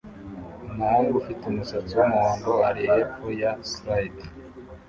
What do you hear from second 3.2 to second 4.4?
ya slide